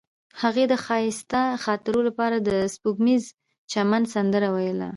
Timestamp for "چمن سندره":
3.71-4.49